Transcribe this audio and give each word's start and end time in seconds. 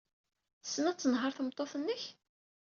Tessen 0.61 0.85
ad 0.91 0.97
tenheṛ 0.97 1.31
tmeṭṭut-nnek? 1.33 2.03